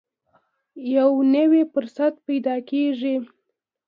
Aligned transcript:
یو 0.95 1.11
نوی 1.33 1.63
فرصت 1.73 2.13
پیدا 2.25 2.55
کېږي. 2.69 3.15